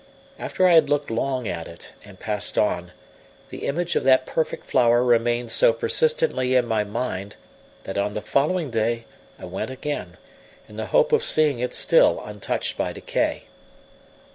After 0.39 0.65
I 0.67 0.73
had 0.73 0.89
looked 0.89 1.11
long 1.11 1.47
at 1.47 1.67
it, 1.67 1.93
and 2.03 2.19
passed 2.19 2.57
on, 2.57 2.91
the 3.51 3.67
image 3.67 3.95
of 3.95 4.03
that 4.03 4.25
perfect 4.25 4.65
flower 4.65 5.03
remained 5.03 5.51
so 5.51 5.71
persistently 5.73 6.55
in 6.55 6.65
my 6.65 6.83
mind 6.83 7.35
that 7.83 7.99
on 7.99 8.13
the 8.13 8.21
following 8.23 8.71
day 8.71 9.05
I 9.37 9.45
went 9.45 9.69
again, 9.69 10.17
in 10.67 10.75
the 10.77 10.87
hope 10.87 11.11
of 11.11 11.21
seeing 11.23 11.59
it 11.59 11.75
still 11.75 12.19
untouched 12.25 12.79
by 12.79 12.93
decay. 12.93 13.43